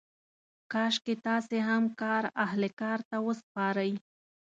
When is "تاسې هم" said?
1.25-1.83